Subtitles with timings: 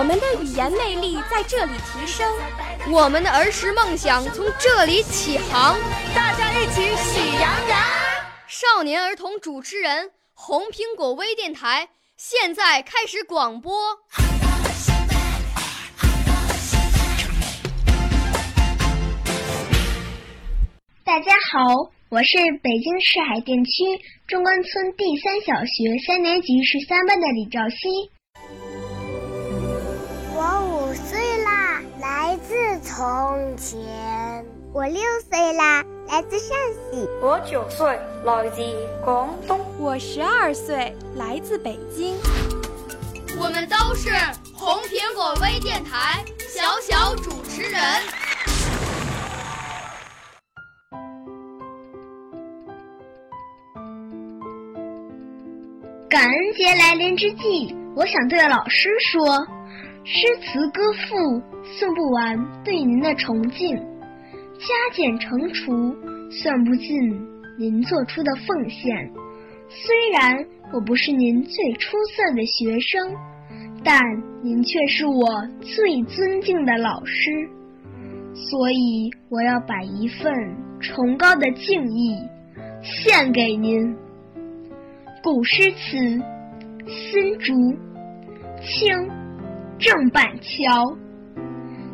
[0.00, 2.26] 我们的语言魅力在这里提升，
[2.90, 5.78] 我们的儿时梦想从这里起航。
[6.14, 7.78] 大家一起喜羊羊。
[8.48, 13.78] 少年儿童主持人，红苹果微电台现在开始广播。
[21.04, 23.70] 大家好，我是北京市海淀区
[24.26, 28.10] 中关村第三小学三年级十三班的李兆熙。
[33.00, 38.62] 从前；我六岁啦，来自陕西；我九岁，来自
[39.02, 42.14] 广东；我十二岁，来自北京。
[43.38, 44.10] 我们都是
[44.54, 47.80] 红苹果微电台小小主持人。
[56.10, 59.38] 感恩节来临之际，我想对老师说：
[60.12, 65.94] 诗词歌赋送不完对您的崇敬，加减乘除
[66.32, 66.90] 算不尽
[67.56, 69.08] 您做出的奉献。
[69.68, 73.14] 虽然我不是您最出色的学生，
[73.84, 74.00] 但
[74.42, 77.48] 您却是我最尊敬的老师，
[78.34, 80.32] 所以我要把一份
[80.80, 82.16] 崇高的敬意
[82.82, 83.94] 献给您。
[85.22, 86.20] 古诗词，
[86.88, 87.54] 新竹，
[88.60, 89.08] 清，
[89.80, 90.96] 郑板桥。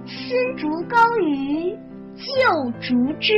[0.06, 1.70] 新竹高于
[2.16, 3.32] 旧竹枝，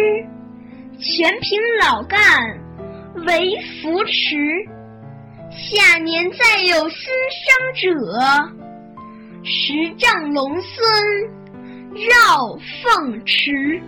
[0.98, 2.18] 全凭老干
[3.26, 4.36] 为扶持。
[5.50, 6.98] 下年再有新
[7.34, 7.88] 生者，
[9.44, 10.82] 十丈龙孙
[12.08, 13.82] 绕凤池。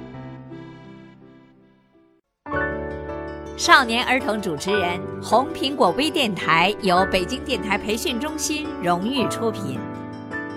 [3.56, 9.78] 少年儿童主持人，红苹果微电台由北京电台培训中心荣誉出品，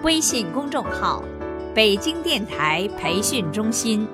[0.03, 1.23] 微信公众号：
[1.73, 4.05] 北京电台培训中心。